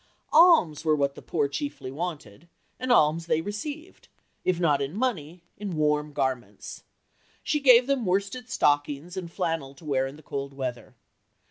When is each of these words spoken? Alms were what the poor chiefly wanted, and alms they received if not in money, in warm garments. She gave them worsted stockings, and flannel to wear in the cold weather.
Alms 0.33 0.83
were 0.83 0.95
what 0.95 1.13
the 1.13 1.21
poor 1.21 1.47
chiefly 1.47 1.91
wanted, 1.91 2.47
and 2.79 2.91
alms 2.91 3.27
they 3.27 3.39
received 3.39 4.07
if 4.43 4.59
not 4.59 4.81
in 4.81 4.95
money, 4.95 5.43
in 5.57 5.75
warm 5.75 6.11
garments. 6.11 6.81
She 7.43 7.59
gave 7.59 7.85
them 7.85 8.07
worsted 8.07 8.49
stockings, 8.49 9.15
and 9.15 9.31
flannel 9.31 9.75
to 9.75 9.85
wear 9.85 10.07
in 10.07 10.15
the 10.15 10.23
cold 10.23 10.55
weather. 10.55 10.95